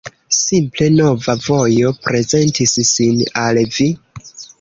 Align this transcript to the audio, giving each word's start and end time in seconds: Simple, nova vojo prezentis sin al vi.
Simple, 0.35 0.85
nova 0.99 1.35
vojo 1.47 1.91
prezentis 2.07 2.73
sin 2.93 3.21
al 3.43 3.61
vi. 3.77 3.87